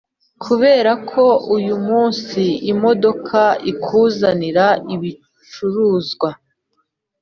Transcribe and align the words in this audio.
kubera 0.43 0.91
ko 1.09 1.23
uyumunsi 1.55 2.41
imodoka 2.71 3.39
ikuzanira 3.71 4.65
ibicuruzwa 4.95 6.29